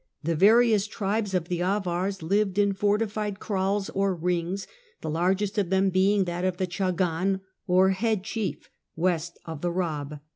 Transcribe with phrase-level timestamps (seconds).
[0.23, 4.65] The various tribes of the Avars lived in fortified kraals or" rings,"
[5.01, 9.69] the largest of them being that of the Chagan or head chief, west of the
[9.69, 10.19] Baab.